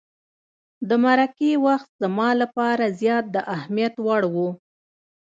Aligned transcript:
د 0.89 0.91
مرکې 1.05 1.51
وخت 1.65 1.89
زما 2.01 2.29
لپاره 2.41 2.95
زیات 2.99 3.25
د 3.35 3.37
اهمیت 3.55 3.95
وړ 4.05 4.21
وو. 4.33 4.49